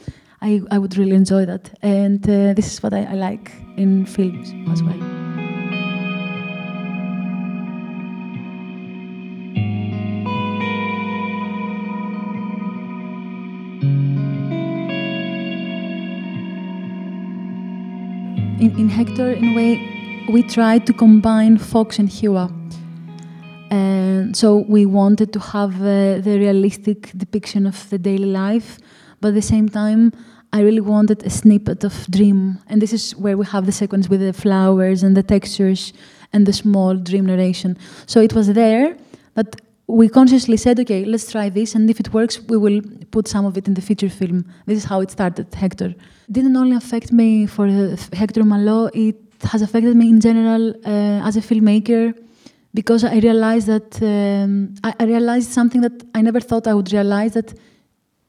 I, 0.45 0.61
I 0.71 0.77
would 0.77 0.99
really 0.99 1.17
enjoy 1.17 1.47
that. 1.47 1.71
And 1.81 2.23
uh, 2.29 2.53
this 2.53 2.71
is 2.71 2.83
what 2.83 2.93
I, 2.93 3.05
I 3.05 3.15
like 3.15 3.51
in 3.79 4.05
films 4.05 4.53
as 4.71 4.83
well. 4.83 5.01
In, 18.61 18.79
in 18.79 18.91
Hector, 18.91 19.33
in 19.33 19.45
a 19.45 19.57
way, 19.57 20.27
we 20.31 20.43
tried 20.43 20.87
to 20.89 20.93
combine 20.93 21.57
Fox 21.57 21.99
and 21.99 22.11
Hiwa. 22.11 22.53
And 23.71 24.37
so 24.37 24.67
we 24.69 24.85
wanted 24.85 25.33
to 25.33 25.41
have 25.41 25.77
uh, 25.81 26.21
the 26.21 26.37
realistic 26.39 27.13
depiction 27.17 27.67
of 27.67 27.89
the 27.89 27.97
daily 27.97 28.27
life, 28.27 28.79
but 29.23 29.29
at 29.29 29.35
the 29.35 29.43
same 29.43 29.71
time, 29.71 30.13
I 30.55 30.61
really 30.61 30.81
wanted 30.81 31.27
a 31.27 31.31
snippet 31.31 31.83
of 31.83 32.07
dream. 32.09 32.61
And 32.69 32.81
this 32.81 32.93
is 32.93 33.17
where 33.17 33.37
we 33.37 33.45
have 33.47 33.67
the 33.67 33.73
sequence 33.73 34.09
with 34.09 34.21
the 34.21 34.33
flowers 34.33 35.03
and 35.03 35.17
the 35.17 35.23
textures 35.25 35.93
and 36.33 36.47
the 36.47 36.53
small 36.53 36.95
dream 36.95 37.27
narration. 37.27 37.77
So 38.07 38.21
it 38.21 38.33
was 38.35 38.47
there 38.53 38.97
that 39.35 39.57
we 39.89 40.09
consciously 40.09 40.57
said, 40.57 40.79
okay, 40.81 41.05
let's 41.05 41.31
try 41.31 41.49
this, 41.49 41.75
and 41.75 41.91
if 41.91 41.99
it 42.01 42.13
works, 42.15 42.41
we 42.41 42.57
will 42.57 42.81
put 43.11 43.27
some 43.29 43.45
of 43.45 43.59
it 43.59 43.67
in 43.67 43.75
the 43.75 43.83
feature 43.83 44.09
film. 44.09 44.47
This 44.67 44.79
is 44.79 44.85
how 44.85 45.01
it 45.01 45.11
started, 45.11 45.53
Hector. 45.53 45.93
Didn't 46.31 46.57
only 46.57 46.77
affect 46.77 47.13
me 47.13 47.47
for 47.47 47.67
Hector 48.13 48.45
Malot, 48.45 48.91
it 48.95 49.17
has 49.43 49.61
affected 49.61 49.95
me 49.97 50.09
in 50.09 50.21
general 50.21 50.71
uh, 50.87 51.29
as 51.29 51.37
a 51.37 51.41
filmmaker 51.41 52.15
because 52.73 53.05
I 53.05 53.19
realized 53.19 53.67
that 53.67 53.91
um, 54.03 54.75
I, 54.83 54.95
I 55.01 55.05
realized 55.05 55.51
something 55.51 55.81
that 55.83 56.03
I 56.15 56.23
never 56.23 56.41
thought 56.41 56.67
I 56.67 56.75
would 56.75 56.93
realize 56.93 57.35
that 57.35 57.53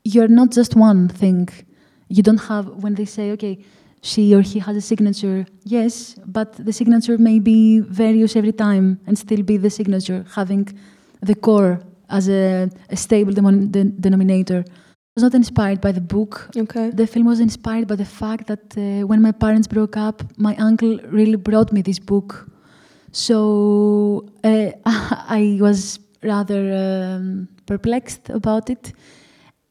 you're 0.03 0.27
not 0.27 0.49
just 0.51 0.75
one 0.75 1.07
thing. 1.07 1.47
You 2.07 2.23
don't 2.23 2.43
have 2.49 2.67
when 2.83 2.95
they 2.95 3.05
say, 3.05 3.31
okay, 3.31 3.59
she 4.01 4.35
or 4.35 4.41
he 4.41 4.59
has 4.59 4.75
a 4.75 4.81
signature. 4.81 5.45
Yes, 5.63 6.15
but 6.25 6.53
the 6.53 6.71
signature 6.71 7.17
may 7.17 7.39
be 7.39 7.79
various 7.79 8.35
every 8.35 8.53
time 8.53 8.99
and 9.07 9.17
still 9.17 9.41
be 9.41 9.57
the 9.57 9.69
signature, 9.69 10.25
having 10.35 10.67
the 11.21 11.35
core 11.35 11.81
as 12.09 12.29
a, 12.29 12.69
a 12.89 12.95
stable 12.95 13.33
demon, 13.33 13.71
de, 13.71 13.83
denominator. 13.85 14.63
I 14.67 15.21
was 15.21 15.23
not 15.23 15.33
inspired 15.33 15.81
by 15.81 15.91
the 15.91 16.01
book. 16.01 16.49
Okay. 16.55 16.89
The 16.89 17.07
film 17.07 17.25
was 17.25 17.39
inspired 17.39 17.87
by 17.87 17.95
the 17.95 18.05
fact 18.05 18.47
that 18.47 18.77
uh, 18.77 19.07
when 19.07 19.21
my 19.21 19.31
parents 19.31 19.67
broke 19.67 19.97
up, 19.97 20.21
my 20.37 20.55
uncle 20.57 20.99
really 21.07 21.37
brought 21.37 21.71
me 21.71 21.81
this 21.81 21.99
book. 21.99 22.47
So 23.11 24.27
uh, 24.43 24.71
I 24.85 25.57
was 25.61 25.99
rather 26.21 26.61
um, 26.73 27.47
perplexed 27.65 28.29
about 28.29 28.69
it. 28.69 28.93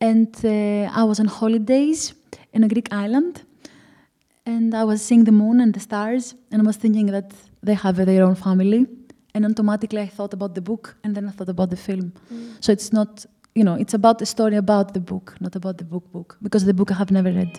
And 0.09 0.33
uh, 0.45 1.01
I 1.01 1.03
was 1.11 1.19
on 1.23 1.29
holidays 1.41 2.15
in 2.53 2.61
a 2.65 2.69
Greek 2.69 2.89
island. 3.05 3.35
And 4.45 4.75
I 4.75 4.85
was 4.85 5.01
seeing 5.07 5.25
the 5.25 5.33
moon 5.43 5.61
and 5.61 5.73
the 5.73 5.81
stars. 5.81 6.35
And 6.51 6.61
I 6.63 6.65
was 6.71 6.77
thinking 6.77 7.07
that 7.17 7.29
they 7.63 7.77
have 7.85 7.97
their 8.11 8.23
own 8.29 8.35
family. 8.35 8.87
And 9.35 9.47
automatically 9.47 10.03
I 10.03 10.11
thought 10.17 10.35
about 10.39 10.55
the 10.55 10.61
book 10.71 10.85
and 11.03 11.11
then 11.17 11.25
I 11.29 11.33
thought 11.37 11.49
about 11.49 11.71
the 11.71 11.81
film. 11.89 12.13
So 12.61 12.69
it's 12.77 12.93
not, 12.93 13.11
you 13.55 13.65
know, 13.65 13.77
it's 13.83 13.95
about 13.95 14.19
the 14.19 14.27
story 14.27 14.57
about 14.57 14.95
the 14.97 15.01
book, 15.01 15.27
not 15.41 15.57
about 15.57 15.79
the 15.79 15.85
book 15.85 16.07
book, 16.13 16.37
because 16.41 16.65
the 16.65 16.75
book 16.75 16.91
I 16.93 16.95
have 17.03 17.11
never 17.11 17.33
read. 17.33 17.53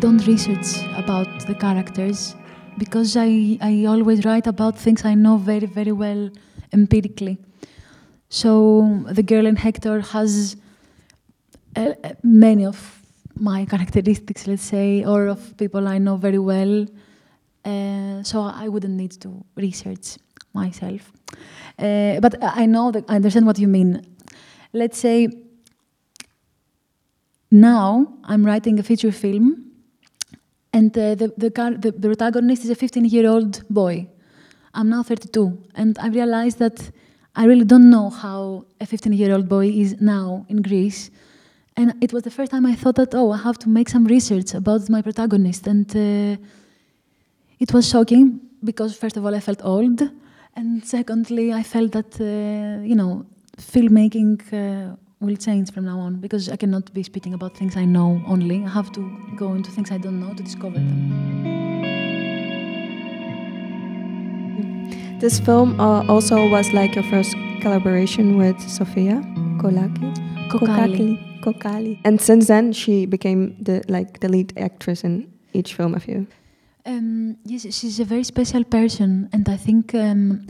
Don't 0.00 0.26
research 0.26 0.82
about 0.96 1.28
the 1.46 1.54
characters 1.54 2.34
because 2.78 3.18
I, 3.18 3.58
I 3.60 3.84
always 3.84 4.24
write 4.24 4.46
about 4.46 4.78
things 4.78 5.04
I 5.04 5.14
know 5.14 5.36
very, 5.36 5.66
very 5.66 5.92
well 5.92 6.30
empirically. 6.72 7.36
So 8.30 9.04
the 9.10 9.22
girl 9.22 9.44
in 9.44 9.56
Hector 9.56 10.00
has 10.00 10.56
uh, 11.76 11.92
uh, 12.02 12.12
many 12.22 12.64
of 12.64 13.02
my 13.34 13.66
characteristics, 13.66 14.46
let's 14.46 14.62
say, 14.62 15.04
or 15.04 15.26
of 15.26 15.54
people 15.58 15.86
I 15.86 15.98
know 15.98 16.16
very 16.16 16.38
well. 16.38 16.86
Uh, 17.62 18.22
so 18.22 18.40
I 18.40 18.68
wouldn't 18.68 18.94
need 18.94 19.20
to 19.20 19.44
research 19.56 20.16
myself. 20.54 21.12
Uh, 21.78 22.20
but 22.20 22.36
I 22.40 22.64
know 22.64 22.90
that 22.90 23.04
I 23.06 23.16
understand 23.16 23.44
what 23.44 23.58
you 23.58 23.68
mean. 23.68 24.02
Let's 24.72 24.96
say 24.96 25.28
now 27.50 28.14
I'm 28.24 28.46
writing 28.46 28.78
a 28.78 28.82
feature 28.82 29.12
film, 29.12 29.69
and 30.72 30.96
uh, 30.96 31.14
the, 31.14 31.28
the, 31.36 31.50
the, 31.50 31.90
the 31.96 32.08
protagonist 32.08 32.64
is 32.64 32.70
a 32.70 32.74
15 32.74 33.04
year 33.06 33.28
old 33.28 33.62
boy. 33.68 34.06
I'm 34.72 34.88
now 34.88 35.02
32, 35.02 35.58
and 35.74 35.98
I 35.98 36.08
realized 36.08 36.58
that 36.58 36.90
I 37.34 37.44
really 37.46 37.64
don't 37.64 37.90
know 37.90 38.10
how 38.10 38.64
a 38.80 38.86
15 38.86 39.12
year 39.12 39.32
old 39.32 39.48
boy 39.48 39.68
is 39.68 40.00
now 40.00 40.46
in 40.48 40.62
Greece. 40.62 41.10
And 41.76 41.94
it 42.02 42.12
was 42.12 42.24
the 42.24 42.30
first 42.30 42.50
time 42.50 42.66
I 42.66 42.74
thought 42.74 42.96
that, 42.96 43.14
oh, 43.14 43.30
I 43.32 43.38
have 43.38 43.58
to 43.60 43.68
make 43.68 43.88
some 43.88 44.04
research 44.04 44.54
about 44.54 44.88
my 44.88 45.02
protagonist. 45.02 45.66
And 45.66 45.88
uh, 45.96 46.36
it 47.58 47.72
was 47.72 47.88
shocking 47.88 48.40
because, 48.62 48.96
first 48.96 49.16
of 49.16 49.24
all, 49.24 49.34
I 49.34 49.40
felt 49.40 49.64
old. 49.64 50.02
And 50.56 50.84
secondly, 50.84 51.52
I 51.52 51.62
felt 51.62 51.92
that, 51.92 52.20
uh, 52.20 52.82
you 52.82 52.96
know, 52.96 53.24
filmmaking 53.56 54.40
uh, 54.52 54.96
will 55.20 55.36
change 55.36 55.70
from 55.70 55.84
now 55.84 55.98
on 55.98 56.16
because 56.16 56.48
I 56.48 56.56
cannot 56.56 56.92
be 56.94 57.02
speaking 57.02 57.34
about 57.34 57.56
things 57.56 57.76
I 57.76 57.84
know 57.84 58.22
only. 58.26 58.64
I 58.64 58.68
have 58.68 58.90
to 58.92 59.18
go 59.36 59.52
into 59.52 59.70
things 59.70 59.90
I 59.90 59.98
don't 59.98 60.18
know 60.18 60.32
to 60.34 60.42
discover 60.42 60.78
them. 60.78 61.50
This 65.20 65.38
film 65.38 65.78
uh, 65.78 66.06
also 66.08 66.48
was 66.48 66.72
like 66.72 66.94
your 66.94 67.04
first 67.04 67.34
collaboration 67.60 68.38
with 68.38 68.58
Sofia 68.60 69.22
Kolaki. 69.58 70.14
Kokkali. 70.48 71.42
Kokkali. 71.42 72.00
And 72.04 72.18
since 72.20 72.46
then, 72.46 72.72
she 72.72 73.04
became 73.04 73.54
the 73.60 73.82
like 73.88 74.20
the 74.20 74.28
lead 74.30 74.54
actress 74.56 75.04
in 75.04 75.30
each 75.52 75.74
film 75.74 75.94
of 75.94 76.08
you. 76.08 76.26
Um, 76.86 77.36
yes, 77.44 77.62
she's 77.74 78.00
a 78.00 78.04
very 78.04 78.24
special 78.24 78.64
person, 78.64 79.28
and 79.34 79.46
I 79.48 79.58
think 79.58 79.94
um, 79.94 80.46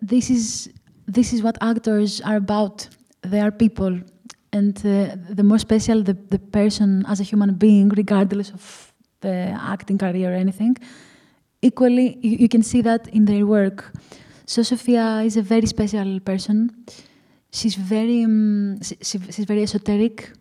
this 0.00 0.28
is 0.28 0.68
this 1.06 1.32
is 1.32 1.40
what 1.42 1.56
actors 1.60 2.20
are 2.22 2.36
about. 2.36 2.88
They 3.22 3.40
are 3.40 3.50
people, 3.50 4.00
and 4.52 4.76
uh, 4.78 5.16
the 5.30 5.42
more 5.42 5.58
special 5.58 6.02
the, 6.02 6.14
the 6.30 6.38
person 6.38 7.04
as 7.06 7.20
a 7.20 7.22
human 7.22 7.54
being, 7.54 7.88
regardless 7.88 8.50
of 8.50 8.92
the 9.20 9.56
acting 9.60 9.98
career 9.98 10.32
or 10.32 10.34
anything, 10.34 10.76
equally, 11.62 12.18
you, 12.20 12.38
you, 12.40 12.48
can 12.48 12.62
see 12.62 12.82
that 12.82 13.08
in 13.08 13.24
their 13.24 13.46
work. 13.46 13.92
So 14.46 14.62
Sofia 14.62 15.22
is 15.22 15.36
a 15.36 15.42
very 15.42 15.66
special 15.66 16.20
person. 16.20 16.84
She's 17.52 17.76
very, 17.76 18.24
um, 18.24 18.82
she, 18.82 19.18
she's 19.30 19.44
very 19.44 19.62
esoteric. 19.62 20.32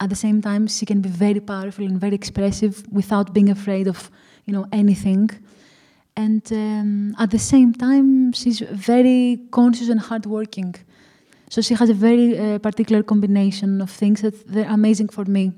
At 0.00 0.10
the 0.10 0.16
same 0.16 0.40
time, 0.40 0.66
she 0.68 0.86
can 0.86 1.00
be 1.00 1.08
very 1.08 1.40
powerful 1.40 1.84
and 1.84 2.00
very 2.00 2.14
expressive 2.14 2.84
without 2.90 3.32
being 3.34 3.50
afraid 3.50 3.88
of, 3.88 4.10
you 4.46 4.52
know, 4.52 4.66
anything. 4.72 5.30
And 6.16 6.42
um, 6.52 7.14
at 7.18 7.30
the 7.30 7.38
same 7.38 7.72
time, 7.72 8.32
she's 8.32 8.60
very 8.60 9.46
conscious 9.50 9.88
and 9.88 10.00
hardworking. 10.00 10.74
So 11.52 11.60
she 11.60 11.74
has 11.74 11.90
a 11.90 11.94
very 11.94 12.38
uh, 12.38 12.58
particular 12.60 13.02
combination 13.02 13.82
of 13.82 13.90
things 13.90 14.22
that 14.22 14.34
they're 14.48 14.70
amazing 14.70 15.10
for 15.10 15.26
me 15.26 15.52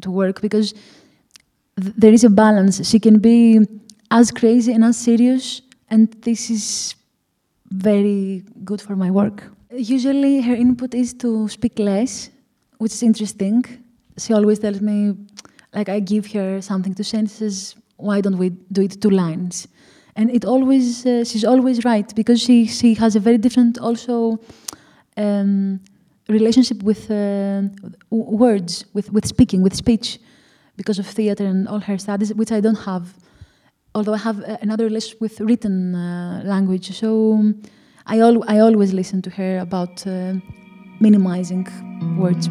to 0.00 0.08
work 0.08 0.40
because 0.46 0.68
th 1.82 1.92
there 2.02 2.14
is 2.18 2.24
a 2.24 2.32
balance. 2.44 2.74
She 2.90 2.98
can 3.06 3.16
be 3.30 3.38
as 4.18 4.26
crazy 4.40 4.70
and 4.76 4.84
as 4.90 4.96
serious, 5.10 5.44
and 5.92 6.02
this 6.26 6.40
is 6.56 6.64
very 7.88 8.22
good 8.68 8.80
for 8.86 8.94
my 9.04 9.10
work. 9.20 9.38
Usually, 9.96 10.34
her 10.48 10.56
input 10.64 10.90
is 11.02 11.08
to 11.24 11.30
speak 11.56 11.74
less, 11.90 12.12
which 12.82 12.92
is 12.96 13.02
interesting. 13.10 13.58
She 14.22 14.30
always 14.38 14.58
tells 14.64 14.80
me, 14.90 14.98
like, 15.76 15.88
I 15.96 15.98
give 16.12 16.24
her 16.36 16.50
something 16.70 16.94
to 16.98 17.02
say, 17.10 17.18
and 17.22 17.28
says, 17.40 17.56
Why 18.08 18.16
don't 18.24 18.38
we 18.44 18.48
do 18.76 18.80
it 18.86 18.92
two 19.04 19.14
lines? 19.24 19.54
And 20.18 20.26
it 20.36 20.44
always, 20.54 20.86
uh, 21.06 21.24
she's 21.28 21.46
always 21.52 21.76
right 21.92 22.08
because 22.20 22.38
she, 22.46 22.56
she 22.78 22.88
has 23.02 23.12
a 23.20 23.22
very 23.28 23.38
different 23.46 23.74
also 23.78 24.14
um, 25.16 25.80
relationship 26.28 26.82
with 26.82 27.10
uh, 27.10 27.62
words, 28.10 28.84
with, 28.94 29.12
with 29.12 29.26
speaking, 29.26 29.62
with 29.62 29.74
speech, 29.74 30.18
because 30.76 30.98
of 30.98 31.06
theater 31.06 31.44
and 31.44 31.68
all 31.68 31.80
her 31.80 31.98
studies, 31.98 32.32
which 32.34 32.52
I 32.52 32.60
don't 32.60 32.78
have 32.86 33.14
although 33.94 34.14
I 34.14 34.18
have 34.18 34.42
uh, 34.42 34.56
another 34.60 34.84
relationship 34.84 35.20
with 35.20 35.40
written 35.40 35.94
uh, 35.94 36.42
language. 36.44 36.96
So 36.96 37.34
um, 37.34 37.62
I, 38.06 38.20
al 38.20 38.44
I 38.48 38.58
always 38.60 38.92
listen 38.92 39.22
to 39.22 39.30
her 39.30 39.58
about 39.58 40.06
uh, 40.06 40.34
minimizing 41.00 41.66
words. 42.18 42.48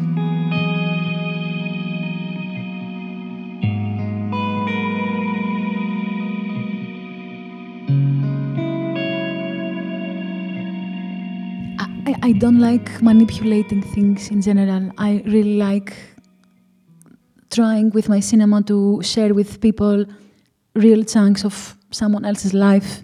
I, 12.30 12.32
don't 12.34 12.60
like 12.60 13.02
manipulating 13.02 13.82
things 13.82 14.30
in 14.30 14.40
general. 14.40 14.92
I 14.98 15.20
really 15.26 15.56
like 15.56 15.92
trying 17.50 17.90
with 17.90 18.08
my 18.08 18.20
cinema 18.20 18.62
to 18.62 19.02
share 19.02 19.34
with 19.34 19.60
people 19.60 20.04
real 20.76 21.02
chunks 21.02 21.44
of 21.44 21.76
someone 21.90 22.24
else's 22.24 22.54
life. 22.54 23.02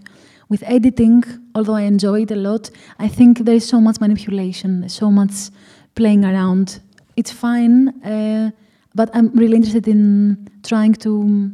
With 0.48 0.62
editing, 0.64 1.24
although 1.56 1.74
I 1.74 1.82
enjoy 1.82 2.22
it 2.22 2.30
a 2.30 2.36
lot, 2.36 2.70
I 3.00 3.08
think 3.08 3.40
there 3.40 3.56
is 3.56 3.66
so 3.66 3.80
much 3.80 4.00
manipulation, 4.00 4.88
so 4.88 5.10
much 5.10 5.50
playing 5.96 6.24
around. 6.24 6.78
It's 7.16 7.32
fine, 7.32 7.88
uh, 8.04 8.52
but 8.94 9.10
I'm 9.12 9.32
really 9.32 9.56
interested 9.56 9.88
in 9.88 10.48
trying 10.62 10.94
to 10.94 11.50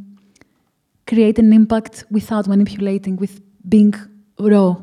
create 1.07 1.39
an 1.39 1.55
impact 1.55 2.05
without 2.11 2.47
manipulating, 2.49 3.17
with 3.17 3.41
being 3.67 3.95
raw. 4.39 4.77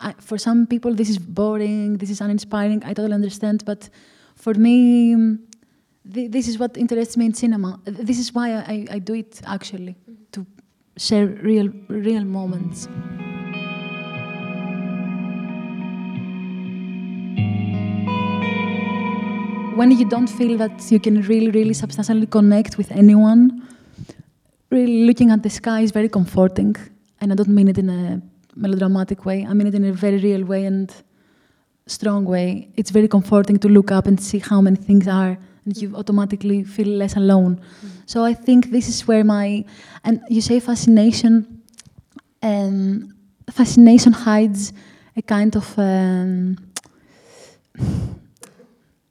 I, 0.00 0.12
for 0.18 0.38
some 0.38 0.66
people, 0.66 0.94
this 0.94 1.08
is 1.08 1.18
boring, 1.18 1.96
this 1.96 2.10
is 2.10 2.20
uninspiring, 2.20 2.82
I 2.84 2.92
totally 2.92 3.14
understand, 3.14 3.64
but 3.64 3.88
for 4.34 4.54
me, 4.54 5.14
th 6.14 6.30
this 6.30 6.48
is 6.48 6.58
what 6.58 6.76
interests 6.76 7.16
me 7.16 7.24
in 7.26 7.34
cinema. 7.34 7.80
This 7.84 8.18
is 8.18 8.34
why 8.34 8.46
I, 8.74 8.86
I 8.96 8.98
do 8.98 9.14
it, 9.14 9.40
actually, 9.46 9.96
to 10.32 10.46
share 10.96 11.26
real, 11.26 11.68
real 11.88 12.24
moments. 12.24 12.88
When 19.76 19.90
you 19.90 20.08
don't 20.08 20.28
feel 20.28 20.56
that 20.58 20.90
you 20.90 21.00
can 21.00 21.20
really, 21.22 21.50
really 21.50 21.74
substantially 21.74 22.26
connect 22.26 22.78
with 22.78 22.90
anyone, 22.92 23.62
really 24.70 25.04
looking 25.04 25.30
at 25.30 25.42
the 25.42 25.50
sky 25.50 25.80
is 25.80 25.90
very 25.90 26.08
comforting. 26.08 26.74
And 27.20 27.32
I 27.32 27.34
don't 27.34 27.54
mean 27.58 27.68
it 27.68 27.78
in 27.78 27.90
a 27.90 28.22
melodramatic 28.56 29.24
way, 29.24 29.46
I 29.48 29.52
mean 29.54 29.66
it 29.66 29.74
in 29.74 29.84
a 29.84 29.92
very 29.92 30.18
real 30.18 30.44
way 30.44 30.64
and 30.64 30.92
strong 31.86 32.24
way. 32.24 32.68
It's 32.76 32.90
very 32.90 33.08
comforting 33.08 33.58
to 33.58 33.68
look 33.68 33.90
up 33.90 34.06
and 34.06 34.20
see 34.20 34.38
how 34.38 34.60
many 34.60 34.76
things 34.76 35.06
are 35.06 35.38
and 35.64 35.76
you 35.76 35.94
automatically 35.94 36.64
feel 36.64 36.88
less 36.88 37.16
alone. 37.16 37.56
Mm. 37.56 37.90
So 38.06 38.24
I 38.24 38.34
think 38.34 38.70
this 38.70 38.88
is 38.88 39.06
where 39.06 39.24
my 39.24 39.64
and 40.04 40.20
you 40.28 40.40
say 40.40 40.60
fascination. 40.60 41.62
Um, 42.42 43.14
fascination 43.50 44.12
hides 44.12 44.72
a 45.16 45.22
kind 45.22 45.56
of 45.56 45.78
um, 45.78 46.56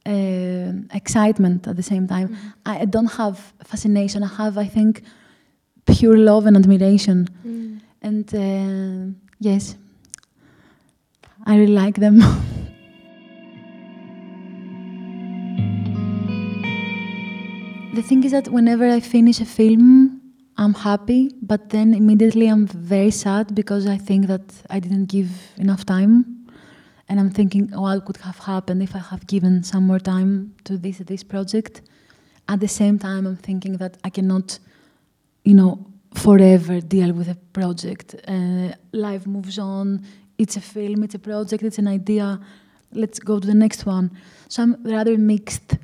uh, 0.06 0.72
excitement 0.94 1.68
at 1.68 1.76
the 1.76 1.84
same 1.84 2.08
time. 2.08 2.30
Mm. 2.30 2.54
I 2.66 2.86
don't 2.86 3.12
have 3.14 3.54
fascination. 3.64 4.24
I 4.24 4.28
have, 4.28 4.58
I 4.58 4.66
think, 4.66 5.02
pure 5.86 6.18
love 6.18 6.46
and 6.46 6.56
admiration. 6.56 7.28
Mm. 7.46 7.82
And 8.02 8.36
uh, 8.36 9.25
yes, 9.46 9.76
I 11.46 11.58
really 11.58 11.74
like 11.74 11.98
them. 12.06 12.20
The 17.96 18.02
thing 18.02 18.26
is 18.26 18.32
that 18.34 18.50
whenever 18.50 18.90
I 18.90 19.00
finish 19.00 19.40
a 19.40 19.46
film, 19.46 20.20
I'm 20.58 20.74
happy, 20.74 21.32
but 21.42 21.70
then 21.70 21.94
immediately 21.94 22.48
I'm 22.48 22.68
very 22.68 23.10
sad 23.10 23.56
because 23.56 23.88
I 23.88 23.98
think 23.98 24.28
that 24.28 24.42
I 24.70 24.82
didn't 24.82 25.06
give 25.06 25.30
enough 25.56 25.86
time. 25.86 26.50
And 27.08 27.22
I'm 27.22 27.30
thinking, 27.30 27.72
oh, 27.74 27.84
what 27.84 28.04
could 28.04 28.18
have 28.18 28.40
happened 28.40 28.84
if 28.84 28.96
I 28.96 29.00
have 29.00 29.26
given 29.28 29.64
some 29.64 29.88
more 29.88 30.00
time 30.00 30.56
to 30.66 30.78
this 30.78 30.98
this 30.98 31.24
project? 31.24 31.84
At 32.50 32.60
the 32.60 32.68
same 32.68 33.00
time, 33.00 33.26
I'm 33.28 33.38
thinking 33.38 33.78
that 33.78 33.98
I 34.04 34.10
cannot, 34.10 34.60
you 35.46 35.54
know, 35.54 35.74
forever 36.16 36.82
deal 36.82 37.14
with 37.14 37.30
a 37.30 37.36
project. 37.54 38.16
Uh, 38.28 38.74
life 38.92 39.28
moves 39.28 39.60
on. 39.60 40.06
It's 40.38 40.58
a 40.58 40.62
film. 40.62 41.04
It's 41.04 41.16
a 41.16 41.20
project. 41.20 41.64
It's 41.64 41.78
an 41.78 41.88
idea. 41.88 42.40
Let's 42.92 43.20
go 43.20 43.40
to 43.40 43.48
the 43.48 43.54
next 43.54 43.86
one. 43.86 44.12
So 44.48 44.64
I'm 44.64 44.84
rather 44.84 45.18
mixed 45.18 45.78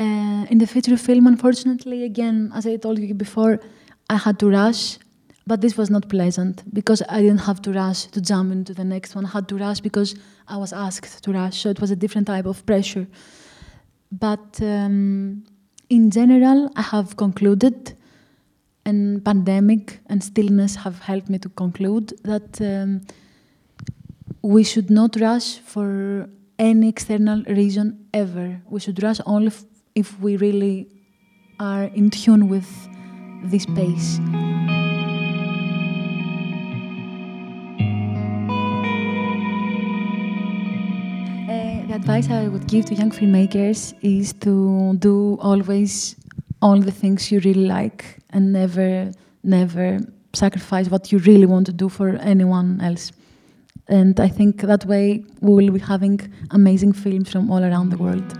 uh, 0.00 0.46
in 0.48 0.56
the 0.56 0.66
feature 0.66 0.96
film, 0.96 1.26
unfortunately, 1.26 2.04
again, 2.04 2.50
as 2.54 2.66
I 2.66 2.76
told 2.76 2.98
you 2.98 3.12
before, 3.12 3.60
I 4.08 4.16
had 4.16 4.38
to 4.38 4.48
rush, 4.48 4.98
but 5.46 5.60
this 5.60 5.76
was 5.76 5.90
not 5.90 6.08
pleasant 6.08 6.62
because 6.72 7.02
I 7.06 7.20
didn't 7.20 7.42
have 7.42 7.60
to 7.62 7.72
rush 7.72 8.06
to 8.06 8.20
jump 8.22 8.50
into 8.50 8.72
the 8.72 8.84
next 8.84 9.14
one. 9.14 9.26
I 9.26 9.28
had 9.28 9.46
to 9.48 9.56
rush 9.58 9.80
because 9.80 10.14
I 10.48 10.56
was 10.56 10.72
asked 10.72 11.22
to 11.24 11.32
rush, 11.32 11.60
so 11.60 11.68
it 11.68 11.80
was 11.80 11.90
a 11.90 11.96
different 11.96 12.26
type 12.28 12.46
of 12.46 12.64
pressure. 12.64 13.06
But 14.10 14.58
um, 14.62 15.44
in 15.90 16.10
general, 16.10 16.70
I 16.76 16.82
have 16.82 17.16
concluded, 17.16 17.94
and 18.86 19.24
pandemic 19.24 20.00
and 20.06 20.22
stillness 20.22 20.76
have 20.76 21.00
helped 21.00 21.28
me 21.28 21.38
to 21.38 21.48
conclude 21.50 22.12
that 22.24 22.60
um, 22.60 23.02
we 24.42 24.64
should 24.64 24.90
not 24.90 25.16
rush 25.20 25.58
for 25.58 26.28
any 26.58 26.88
external 26.88 27.42
reason 27.44 28.06
ever. 28.12 28.60
We 28.68 28.80
should 28.80 29.02
rush 29.02 29.20
only 29.26 29.52
if, 29.94 30.18
we 30.20 30.36
really 30.36 30.88
are 31.58 31.84
in 31.84 32.10
tune 32.10 32.48
with 32.48 32.68
this 33.44 33.66
pace. 33.66 34.18
Uh, 41.48 41.86
the 41.86 41.94
advice 41.94 42.30
I 42.30 42.48
would 42.48 42.66
give 42.66 42.86
to 42.86 42.94
young 42.94 43.10
filmmakers 43.10 43.94
is 44.02 44.32
to 44.44 44.96
do 44.98 45.38
always 45.40 46.16
all 46.62 46.80
the 46.80 46.92
things 46.92 47.30
you 47.30 47.40
really 47.40 47.66
like 47.66 48.18
and 48.30 48.52
never, 48.52 49.10
never 49.42 49.98
sacrifice 50.32 50.88
what 50.88 51.10
you 51.10 51.18
really 51.18 51.46
want 51.46 51.66
to 51.66 51.72
do 51.72 51.88
for 51.88 52.16
anyone 52.20 52.80
else. 52.80 53.12
And 53.88 54.20
I 54.20 54.28
think 54.28 54.60
that 54.60 54.84
way 54.84 55.24
we 55.40 55.54
will 55.54 55.72
be 55.72 55.80
having 55.80 56.20
amazing 56.50 56.92
films 56.92 57.30
from 57.30 57.50
all 57.50 57.62
around 57.64 57.90
the 57.90 57.96
world. 57.96 58.38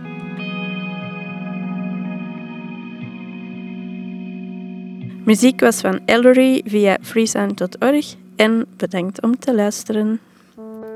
Muziek 5.25 5.61
was 5.61 5.81
van 5.81 6.01
Ellery 6.05 6.61
via 6.65 6.97
freesound.org 7.01 8.15
en 8.35 8.65
bedankt 8.77 9.21
om 9.21 9.39
te 9.39 9.55
luisteren. 9.55 10.19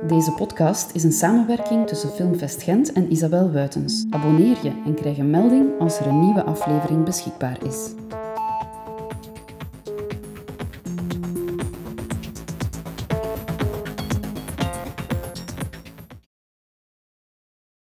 Deze 0.03 0.31
podcast 0.31 0.95
is 0.95 1.03
een 1.03 1.11
samenwerking 1.11 1.87
tussen 1.87 2.09
Filmfest 2.09 2.61
Gent 2.61 2.91
en 2.91 3.11
Isabel 3.11 3.51
Wuitens. 3.51 4.05
Abonneer 4.09 4.57
je 4.63 4.81
en 4.85 4.93
krijg 4.93 5.17
een 5.17 5.29
melding 5.29 5.79
als 5.79 5.99
er 5.99 6.07
een 6.07 6.19
nieuwe 6.19 6.43
aflevering 6.43 7.03
beschikbaar 7.03 7.63
is. 7.63 7.93